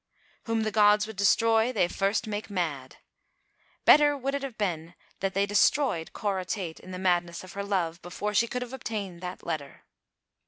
"Whom 0.45 0.63
the 0.63 0.71
gods 0.71 1.05
would 1.05 1.15
destroy 1.15 1.71
they 1.71 1.87
first 1.87 2.25
make 2.25 2.49
mad." 2.49 2.97
Better 3.85 4.17
would 4.17 4.33
it 4.33 4.41
have 4.41 4.57
been 4.57 4.95
had 5.21 5.35
they 5.35 5.45
destroyed 5.45 6.11
Cora 6.11 6.43
Tate 6.45 6.79
in 6.79 6.89
the 6.89 6.97
madness 6.97 7.43
of 7.43 7.53
her 7.53 7.63
love, 7.63 8.01
before 8.01 8.33
she 8.33 8.47
could 8.47 8.63
have 8.63 8.73
obtained 8.73 9.21
that 9.21 9.45
letter. 9.45 9.83